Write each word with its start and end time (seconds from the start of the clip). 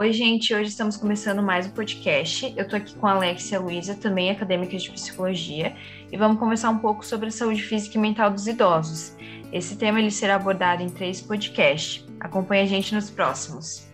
Oi, 0.00 0.12
gente. 0.12 0.54
Hoje 0.54 0.68
estamos 0.68 0.96
começando 0.96 1.42
mais 1.42 1.66
um 1.66 1.70
podcast. 1.70 2.54
Eu 2.56 2.68
tô 2.68 2.76
aqui 2.76 2.94
com 2.94 3.08
a 3.08 3.14
Alexia 3.14 3.58
Luiza, 3.58 3.96
também 3.96 4.30
acadêmica 4.30 4.78
de 4.78 4.92
psicologia, 4.92 5.74
e 6.12 6.16
vamos 6.16 6.38
conversar 6.38 6.70
um 6.70 6.78
pouco 6.78 7.04
sobre 7.04 7.26
a 7.26 7.30
saúde 7.32 7.60
física 7.60 7.98
e 7.98 8.00
mental 8.00 8.30
dos 8.30 8.46
idosos. 8.46 9.16
Esse 9.52 9.76
tema 9.76 9.98
ele 9.98 10.12
será 10.12 10.36
abordado 10.36 10.84
em 10.84 10.88
três 10.88 11.20
podcasts. 11.20 12.06
Acompanhe 12.20 12.62
a 12.62 12.66
gente 12.66 12.94
nos 12.94 13.10
próximos. 13.10 13.88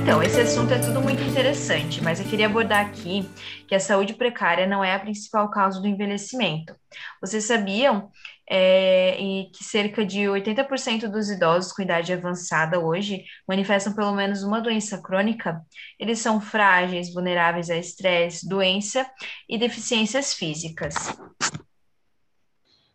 Então, 0.00 0.22
esse 0.22 0.40
assunto 0.40 0.72
é 0.72 0.78
tudo 0.78 1.02
interessante, 1.36 2.02
mas 2.02 2.18
eu 2.18 2.26
queria 2.26 2.46
abordar 2.46 2.86
aqui 2.86 3.28
que 3.68 3.74
a 3.74 3.80
saúde 3.80 4.14
precária 4.14 4.66
não 4.66 4.82
é 4.82 4.94
a 4.94 4.98
principal 4.98 5.50
causa 5.50 5.78
do 5.78 5.86
envelhecimento. 5.86 6.74
Vocês 7.20 7.44
sabiam 7.44 8.10
é, 8.48 9.44
que 9.52 9.62
cerca 9.62 10.02
de 10.02 10.20
80% 10.20 11.08
dos 11.08 11.28
idosos 11.28 11.72
com 11.72 11.82
idade 11.82 12.10
avançada 12.10 12.80
hoje 12.80 13.22
manifestam 13.46 13.92
pelo 13.92 14.14
menos 14.14 14.42
uma 14.42 14.62
doença 14.62 15.02
crônica? 15.02 15.60
Eles 16.00 16.20
são 16.20 16.40
frágeis, 16.40 17.12
vulneráveis 17.12 17.68
a 17.68 17.76
estresse, 17.76 18.48
doença 18.48 19.06
e 19.46 19.58
deficiências 19.58 20.32
físicas. 20.32 20.94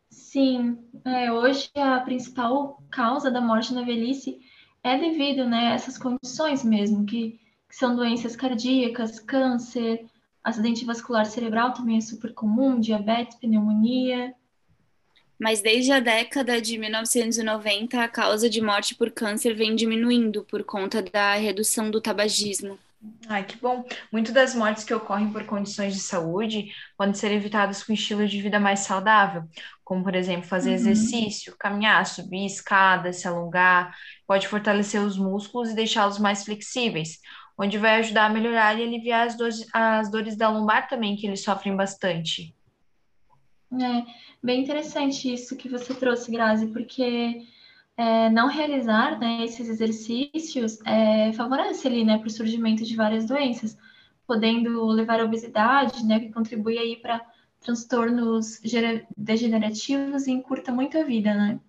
Sim, 0.10 0.80
é, 1.06 1.32
hoje 1.32 1.70
a 1.76 2.00
principal 2.00 2.82
causa 2.90 3.30
da 3.30 3.40
morte 3.40 3.72
na 3.72 3.84
velhice 3.84 4.40
é 4.84 4.98
devido 4.98 5.46
né, 5.46 5.68
a 5.68 5.74
essas 5.76 5.96
condições 5.96 6.64
mesmo, 6.64 7.06
que, 7.06 7.40
que 7.72 7.78
são 7.78 7.96
doenças 7.96 8.36
cardíacas, 8.36 9.18
câncer, 9.18 10.06
acidente 10.44 10.84
vascular 10.84 11.26
cerebral 11.26 11.74
também 11.74 11.98
é 11.98 12.02
super 12.02 12.34
comum, 12.34 12.78
diabetes, 12.78 13.38
pneumonia. 13.38 14.36
Mas 15.40 15.62
desde 15.62 15.94
a 15.94 16.02
década 16.02 16.62
de 16.62 16.78
1990, 16.78 18.04
a 18.04 18.10
causa 18.10 18.50
de 18.50 18.62
morte 18.62 18.94
por 18.94 19.10
câncer 19.10 19.56
vem 19.56 19.74
diminuindo 19.74 20.44
por 20.44 20.66
conta 20.66 21.02
da 21.02 21.36
redução 21.36 21.90
do 21.90 22.02
tabagismo. 22.02 22.78
Ai, 23.28 23.46
que 23.46 23.58
bom. 23.58 23.86
Muitas 24.12 24.34
das 24.34 24.54
mortes 24.54 24.84
que 24.84 24.94
ocorrem 24.94 25.32
por 25.32 25.46
condições 25.46 25.94
de 25.94 26.02
saúde 26.02 26.72
podem 26.98 27.14
ser 27.14 27.32
evitadas 27.32 27.82
com 27.84 27.94
um 27.94 27.96
estilo 27.96 28.28
de 28.28 28.42
vida 28.42 28.60
mais 28.60 28.82
saudável, 28.82 29.46
como, 29.84 30.04
por 30.04 30.14
exemplo, 30.14 30.48
fazer 30.48 30.70
uhum. 30.70 30.76
exercício, 30.76 31.56
caminhar, 31.58 32.06
subir 32.06 32.46
escadas, 32.46 33.18
se 33.18 33.28
alongar, 33.28 33.96
pode 34.28 34.48
fortalecer 34.48 35.02
os 35.02 35.18
músculos 35.18 35.70
e 35.70 35.76
deixá-los 35.76 36.20
mais 36.20 36.46
flexíveis, 36.46 37.20
onde 37.62 37.78
vai 37.78 38.00
ajudar 38.00 38.26
a 38.26 38.30
melhorar 38.30 38.80
e 38.80 38.84
aliviar 38.84 39.28
as 39.28 39.38
dores, 39.38 39.68
as 39.72 40.10
dores 40.10 40.36
da 40.36 40.50
lombar 40.50 40.90
também, 40.90 41.16
que 41.16 41.28
eles 41.28 41.44
sofrem 41.44 41.76
bastante. 41.76 42.56
É, 43.74 44.04
bem 44.42 44.64
interessante 44.64 45.32
isso 45.32 45.56
que 45.56 45.70
você 45.70 45.94
trouxe, 45.94 46.32
Grazi, 46.32 46.68
porque 46.68 47.46
é, 47.96 48.30
não 48.32 48.48
realizar 48.48 49.20
né, 49.20 49.46
esses 49.46 49.70
exercícios 49.70 50.80
é, 50.86 51.32
favorece 51.34 51.88
ali, 51.88 52.04
né, 52.04 52.18
para 52.18 52.28
o 52.28 52.32
surgimento 52.32 52.84
de 52.84 52.96
várias 52.96 53.28
doenças, 53.28 53.78
podendo 54.26 54.88
levar 54.88 55.20
à 55.20 55.24
obesidade, 55.24 56.04
né, 56.04 56.20
que 56.20 56.32
contribui 56.32 56.80
aí 56.80 56.96
para 56.96 57.22
transtornos 57.60 58.60
degenerativos 59.16 60.26
e 60.26 60.32
encurta 60.32 60.72
muito 60.72 60.98
a 60.98 61.04
vida, 61.04 61.32
né? 61.32 61.60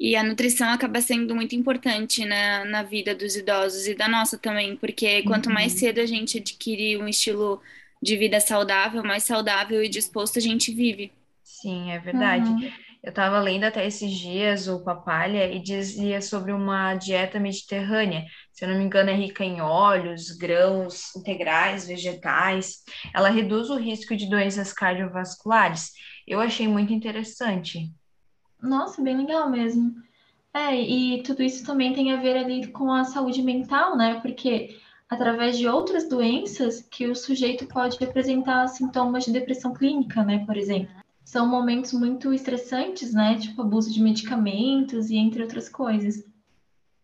E 0.00 0.16
a 0.16 0.22
nutrição 0.22 0.70
acaba 0.70 1.02
sendo 1.02 1.34
muito 1.34 1.54
importante 1.54 2.24
na, 2.24 2.64
na 2.64 2.82
vida 2.82 3.14
dos 3.14 3.36
idosos 3.36 3.86
e 3.86 3.94
da 3.94 4.08
nossa 4.08 4.38
também, 4.38 4.74
porque 4.74 5.22
quanto 5.24 5.48
uhum. 5.48 5.54
mais 5.54 5.72
cedo 5.72 6.00
a 6.00 6.06
gente 6.06 6.38
adquire 6.38 6.96
um 6.96 7.06
estilo 7.06 7.60
de 8.02 8.16
vida 8.16 8.40
saudável, 8.40 9.04
mais 9.04 9.24
saudável 9.24 9.84
e 9.84 9.90
disposto 9.90 10.38
a 10.38 10.40
gente 10.40 10.72
vive. 10.72 11.12
Sim, 11.44 11.90
é 11.92 11.98
verdade. 11.98 12.48
Uhum. 12.48 12.72
Eu 13.02 13.10
estava 13.10 13.40
lendo 13.40 13.64
até 13.64 13.86
esses 13.86 14.10
dias 14.10 14.68
o 14.68 14.82
Papalha 14.82 15.52
e 15.52 15.58
dizia 15.58 16.22
sobre 16.22 16.52
uma 16.52 16.94
dieta 16.94 17.38
mediterrânea. 17.38 18.24
Se 18.52 18.64
eu 18.64 18.70
não 18.70 18.78
me 18.78 18.84
engano, 18.84 19.10
é 19.10 19.14
rica 19.14 19.44
em 19.44 19.60
óleos, 19.60 20.30
grãos 20.30 21.14
integrais, 21.14 21.86
vegetais. 21.86 22.76
Ela 23.14 23.28
reduz 23.28 23.68
o 23.68 23.76
risco 23.76 24.16
de 24.16 24.28
doenças 24.30 24.72
cardiovasculares. 24.72 25.92
Eu 26.26 26.40
achei 26.40 26.66
muito 26.66 26.92
interessante. 26.92 27.90
Nossa, 28.62 29.02
bem 29.02 29.16
legal 29.16 29.50
mesmo. 29.50 29.94
É, 30.52 30.74
e 30.80 31.22
tudo 31.22 31.42
isso 31.42 31.64
também 31.64 31.92
tem 31.92 32.12
a 32.12 32.20
ver 32.20 32.36
ali 32.36 32.66
com 32.68 32.92
a 32.92 33.04
saúde 33.04 33.42
mental, 33.42 33.96
né? 33.96 34.20
Porque 34.20 34.76
através 35.08 35.58
de 35.58 35.66
outras 35.68 36.08
doenças 36.08 36.86
que 36.90 37.06
o 37.06 37.14
sujeito 37.14 37.66
pode 37.66 38.02
apresentar 38.02 38.66
sintomas 38.68 39.24
de 39.24 39.32
depressão 39.32 39.72
clínica, 39.72 40.22
né, 40.22 40.44
por 40.46 40.56
exemplo. 40.56 40.94
São 41.24 41.48
momentos 41.48 41.92
muito 41.92 42.32
estressantes, 42.32 43.12
né? 43.12 43.36
Tipo 43.38 43.62
abuso 43.62 43.92
de 43.92 44.02
medicamentos 44.02 45.10
e 45.10 45.16
entre 45.16 45.42
outras 45.42 45.68
coisas. 45.68 46.24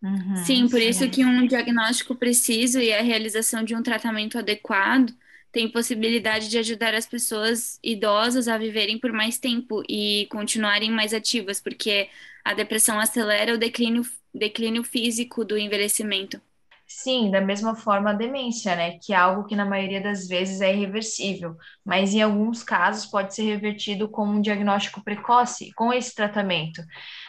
Uhum, 0.03 0.35
sim, 0.45 0.67
por 0.67 0.79
sim. 0.79 0.89
isso 0.89 1.09
que 1.09 1.25
um 1.25 1.47
diagnóstico 1.47 2.13
preciso 2.13 2.79
e 2.79 2.93
a 2.93 3.01
realização 3.01 3.63
de 3.63 3.73
um 3.73 3.81
tratamento 3.81 4.37
adequado 4.37 5.13
tem 5.57 5.67
possibilidade 5.67 6.49
de 6.49 6.59
ajudar 6.59 6.93
as 6.93 7.07
pessoas 7.07 7.79
idosas 7.83 8.47
a 8.47 8.59
viverem 8.59 8.99
por 8.99 9.11
mais 9.11 9.39
tempo 9.39 9.81
e 9.89 10.27
continuarem 10.29 10.91
mais 10.91 11.15
ativas, 11.15 11.59
porque 11.59 12.11
a 12.45 12.53
depressão 12.53 12.99
acelera 12.99 13.55
o 13.55 13.57
declínio, 13.57 14.03
declínio 14.31 14.83
físico 14.83 15.43
do 15.43 15.57
envelhecimento. 15.57 16.39
Sim, 16.85 17.31
da 17.31 17.41
mesma 17.41 17.75
forma 17.75 18.11
a 18.11 18.13
demência, 18.13 18.75
né? 18.75 18.99
Que 18.99 19.13
é 19.13 19.15
algo 19.15 19.47
que 19.47 19.55
na 19.55 19.65
maioria 19.65 19.99
das 19.99 20.27
vezes 20.27 20.61
é 20.61 20.71
irreversível, 20.71 21.57
mas 21.83 22.13
em 22.13 22.21
alguns 22.21 22.61
casos 22.61 23.07
pode 23.07 23.33
ser 23.33 23.41
revertido 23.41 24.07
com 24.07 24.27
um 24.27 24.39
diagnóstico 24.39 25.03
precoce 25.03 25.73
com 25.73 25.91
esse 25.91 26.13
tratamento. 26.13 26.83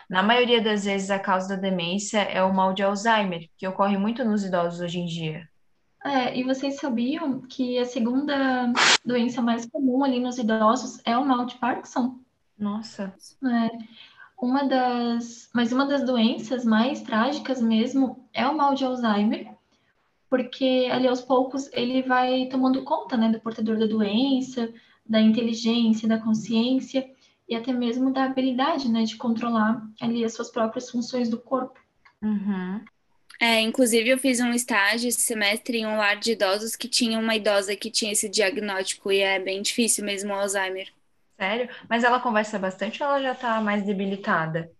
Na 0.08 0.22
maioria 0.22 0.60
das 0.60 0.84
vezes, 0.84 1.10
a 1.10 1.18
causa 1.18 1.48
da 1.48 1.56
demência 1.56 2.18
é 2.18 2.42
o 2.42 2.52
mal 2.54 2.74
de 2.74 2.82
Alzheimer, 2.82 3.48
que 3.56 3.66
ocorre 3.66 3.96
muito 3.96 4.22
nos 4.22 4.44
idosos 4.44 4.80
hoje 4.80 4.98
em 4.98 5.06
dia. 5.06 5.48
É, 6.04 6.38
e 6.38 6.44
vocês 6.44 6.76
sabiam 6.76 7.40
que 7.42 7.78
a 7.78 7.84
segunda 7.84 8.72
doença 9.04 9.42
mais 9.42 9.66
comum 9.66 10.04
ali 10.04 10.20
nos 10.20 10.38
idosos 10.38 11.00
é 11.04 11.16
o 11.16 11.26
mal 11.26 11.44
de 11.44 11.56
Parkinson? 11.56 12.18
Nossa. 12.56 13.14
É, 13.44 13.70
uma 14.40 14.64
das, 14.64 15.50
mas 15.52 15.72
uma 15.72 15.86
das 15.86 16.04
doenças 16.04 16.64
mais 16.64 17.02
trágicas 17.02 17.60
mesmo 17.60 18.28
é 18.32 18.46
o 18.46 18.56
mal 18.56 18.74
de 18.74 18.84
Alzheimer, 18.84 19.52
porque 20.30 20.88
ali 20.92 21.08
aos 21.08 21.20
poucos 21.20 21.68
ele 21.72 22.02
vai 22.02 22.46
tomando 22.46 22.84
conta, 22.84 23.16
né, 23.16 23.30
do 23.30 23.40
portador 23.40 23.78
da 23.78 23.86
doença, 23.86 24.72
da 25.04 25.20
inteligência, 25.20 26.08
da 26.08 26.18
consciência 26.18 27.08
e 27.48 27.56
até 27.56 27.72
mesmo 27.72 28.12
da 28.12 28.24
habilidade, 28.24 28.88
né, 28.88 29.02
de 29.02 29.16
controlar 29.16 29.82
ali 30.00 30.24
as 30.24 30.34
suas 30.34 30.50
próprias 30.50 30.90
funções 30.90 31.28
do 31.28 31.38
corpo. 31.38 31.80
Uhum. 32.22 32.84
É, 33.40 33.60
inclusive 33.60 34.08
eu 34.08 34.18
fiz 34.18 34.40
um 34.40 34.52
estágio 34.52 35.08
esse 35.08 35.20
semestre 35.20 35.78
em 35.78 35.86
um 35.86 35.96
lar 35.96 36.16
de 36.18 36.32
idosos 36.32 36.74
que 36.74 36.88
tinha 36.88 37.18
uma 37.18 37.36
idosa 37.36 37.76
que 37.76 37.90
tinha 37.90 38.12
esse 38.12 38.28
diagnóstico 38.28 39.12
e 39.12 39.20
é 39.20 39.38
bem 39.38 39.62
difícil 39.62 40.04
mesmo 40.04 40.32
o 40.32 40.36
Alzheimer. 40.36 40.92
Sério? 41.40 41.68
Mas 41.88 42.02
ela 42.02 42.18
conversa 42.20 42.58
bastante 42.58 43.02
ou 43.02 43.08
ela 43.08 43.22
já 43.22 43.34
tá 43.34 43.60
mais 43.60 43.84
debilitada? 43.84 44.72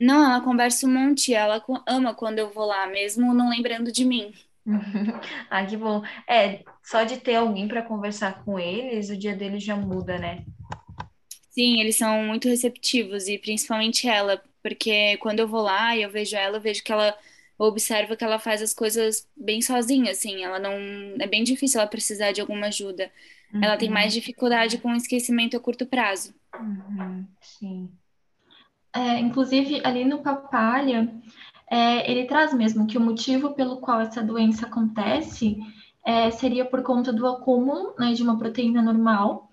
Não, 0.00 0.24
ela 0.24 0.40
conversa 0.40 0.86
um 0.86 0.90
monte, 0.92 1.34
ela 1.34 1.62
ama 1.86 2.14
quando 2.14 2.38
eu 2.38 2.50
vou 2.50 2.64
lá, 2.64 2.86
mesmo 2.86 3.34
não 3.34 3.50
lembrando 3.50 3.92
de 3.92 4.04
mim. 4.04 4.32
ah, 5.50 5.66
que 5.66 5.76
bom. 5.76 6.02
É, 6.28 6.62
só 6.82 7.02
de 7.04 7.18
ter 7.18 7.34
alguém 7.34 7.66
para 7.66 7.82
conversar 7.82 8.44
com 8.44 8.58
eles, 8.58 9.10
o 9.10 9.16
dia 9.16 9.34
deles 9.34 9.62
já 9.64 9.76
muda, 9.76 10.16
né? 10.16 10.44
Sim, 11.50 11.80
eles 11.80 11.96
são 11.96 12.22
muito 12.22 12.48
receptivos 12.48 13.28
e 13.28 13.36
principalmente 13.36 14.08
ela, 14.08 14.42
porque 14.62 15.16
quando 15.18 15.40
eu 15.40 15.48
vou 15.48 15.62
lá 15.62 15.96
e 15.96 16.02
eu 16.02 16.10
vejo 16.10 16.36
ela, 16.36 16.56
eu 16.58 16.60
vejo 16.60 16.82
que 16.82 16.92
ela 16.92 17.16
observa 17.66 18.16
que 18.16 18.24
ela 18.24 18.38
faz 18.38 18.62
as 18.62 18.72
coisas 18.72 19.28
bem 19.36 19.60
sozinha, 19.60 20.12
assim, 20.12 20.42
ela 20.42 20.58
não 20.58 20.72
é 21.18 21.26
bem 21.26 21.44
difícil 21.44 21.80
ela 21.80 21.88
precisar 21.88 22.32
de 22.32 22.40
alguma 22.40 22.68
ajuda. 22.68 23.10
Uhum. 23.52 23.62
Ela 23.62 23.76
tem 23.76 23.90
mais 23.90 24.14
uhum. 24.14 24.20
dificuldade 24.20 24.78
com 24.78 24.92
o 24.92 24.96
esquecimento 24.96 25.56
a 25.56 25.60
curto 25.60 25.84
prazo. 25.84 26.34
Uhum. 26.58 27.26
Sim. 27.40 27.90
É, 28.94 29.18
inclusive, 29.18 29.80
ali 29.84 30.04
no 30.04 30.22
Papalha, 30.22 31.12
é, 31.70 32.10
ele 32.10 32.24
traz 32.24 32.52
mesmo 32.54 32.86
que 32.86 32.98
o 32.98 33.00
motivo 33.00 33.54
pelo 33.54 33.76
qual 33.76 34.00
essa 34.00 34.22
doença 34.22 34.66
acontece 34.66 35.58
é, 36.04 36.30
seria 36.30 36.64
por 36.64 36.82
conta 36.82 37.12
do 37.12 37.26
acúmulo 37.26 37.94
né, 37.98 38.12
de 38.12 38.22
uma 38.22 38.38
proteína 38.38 38.82
normal. 38.82 39.49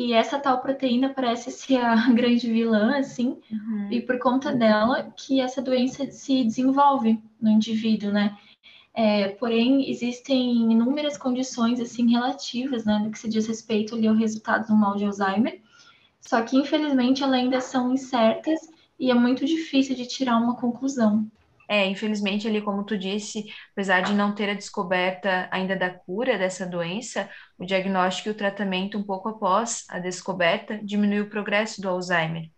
E 0.00 0.12
essa 0.12 0.38
tal 0.38 0.60
proteína 0.60 1.08
parece 1.08 1.50
ser 1.50 1.78
a 1.78 1.96
grande 2.14 2.48
vilã, 2.48 2.96
assim, 2.96 3.36
uhum. 3.50 3.88
e 3.90 4.00
por 4.00 4.16
conta 4.20 4.52
dela 4.52 5.12
que 5.16 5.40
essa 5.40 5.60
doença 5.60 6.08
se 6.12 6.44
desenvolve 6.44 7.20
no 7.40 7.50
indivíduo, 7.50 8.12
né? 8.12 8.38
É, 8.94 9.30
porém, 9.30 9.90
existem 9.90 10.70
inúmeras 10.70 11.18
condições 11.18 11.80
assim 11.80 12.08
relativas, 12.12 12.84
né, 12.84 13.00
no 13.00 13.10
que 13.10 13.18
se 13.18 13.28
diz 13.28 13.48
respeito 13.48 13.96
ali 13.96 14.06
ao 14.06 14.14
resultado 14.14 14.68
do 14.68 14.76
mal 14.76 14.94
de 14.94 15.04
Alzheimer. 15.04 15.60
Só 16.20 16.42
que, 16.42 16.56
infelizmente, 16.56 17.24
elas 17.24 17.40
ainda 17.40 17.60
são 17.60 17.92
incertas 17.92 18.60
e 19.00 19.10
é 19.10 19.14
muito 19.14 19.44
difícil 19.44 19.96
de 19.96 20.06
tirar 20.06 20.36
uma 20.36 20.54
conclusão. 20.54 21.28
É, 21.68 21.86
infelizmente, 21.86 22.48
ali, 22.48 22.62
como 22.62 22.82
tu 22.82 22.96
disse, 22.96 23.44
apesar 23.72 24.00
de 24.00 24.14
não 24.14 24.34
ter 24.34 24.48
a 24.48 24.54
descoberta 24.54 25.46
ainda 25.50 25.76
da 25.76 25.90
cura 25.90 26.38
dessa 26.38 26.66
doença, 26.66 27.28
o 27.58 27.66
diagnóstico 27.66 28.30
e 28.30 28.32
o 28.32 28.34
tratamento, 28.34 28.96
um 28.96 29.02
pouco 29.02 29.28
após 29.28 29.84
a 29.90 29.98
descoberta, 29.98 30.80
diminui 30.82 31.20
o 31.20 31.28
progresso 31.28 31.82
do 31.82 31.88
Alzheimer 31.88 32.48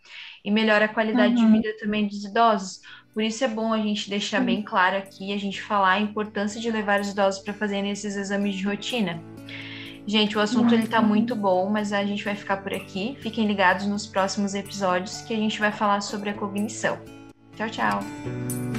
e 0.45 0.51
melhora 0.51 0.85
a 0.85 0.89
qualidade 0.89 1.35
uhum. 1.35 1.47
de 1.47 1.59
vida 1.59 1.77
também 1.81 2.07
dos 2.07 2.25
idosos. 2.25 2.81
Por 3.12 3.25
isso 3.25 3.43
é 3.43 3.49
bom 3.49 3.73
a 3.73 3.79
gente 3.79 4.09
deixar 4.09 4.39
uhum. 4.39 4.47
bem 4.47 4.62
claro 4.62 4.97
aqui, 4.97 5.33
a 5.33 5.39
gente 5.39 5.61
falar 5.61 5.95
a 5.95 6.01
importância 6.01 6.61
de 6.61 6.71
levar 6.71 7.01
os 7.01 7.11
idosos 7.11 7.43
para 7.43 7.53
fazerem 7.53 7.91
esses 7.91 8.17
exames 8.17 8.55
de 8.55 8.65
rotina. 8.65 9.21
Gente, 10.06 10.39
o 10.39 10.41
assunto 10.41 10.73
ele 10.73 10.87
tá 10.87 11.03
muito 11.03 11.37
bom, 11.37 11.69
mas 11.69 11.93
a 11.93 12.05
gente 12.05 12.25
vai 12.25 12.35
ficar 12.35 12.59
por 12.59 12.73
aqui. 12.73 13.17
Fiquem 13.21 13.47
ligados 13.47 13.87
nos 13.87 14.06
próximos 14.06 14.55
episódios 14.55 15.21
que 15.23 15.35
a 15.35 15.37
gente 15.37 15.59
vai 15.59 15.73
falar 15.73 16.01
sobre 16.01 16.31
a 16.31 16.35
cognição. 16.35 16.99
Tchau, 17.56 17.69
tchau. 17.69 18.69